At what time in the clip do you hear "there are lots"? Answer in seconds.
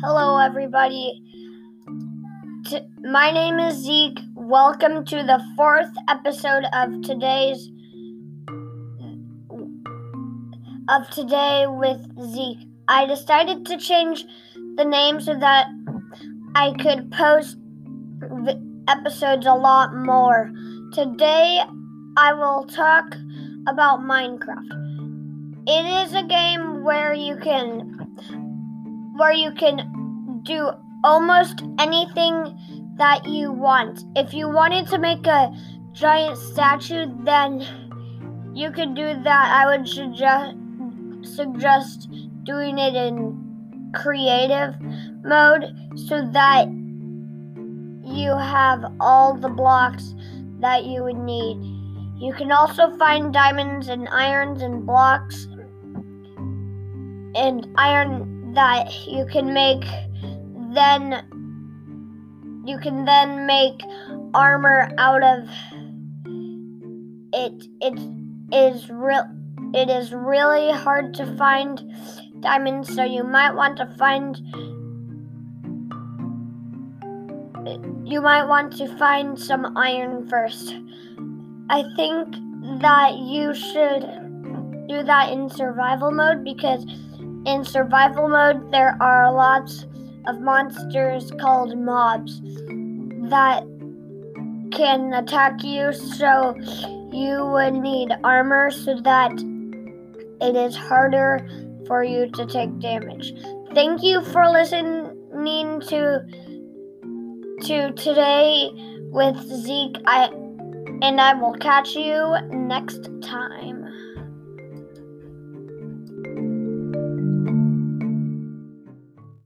88.70-89.86